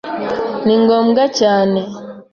[0.65, 1.79] Ni ngombwa cyane.